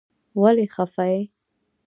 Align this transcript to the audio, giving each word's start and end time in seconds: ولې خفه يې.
ولې 0.41 0.65
خفه 0.73 1.05
يې. 1.13 1.21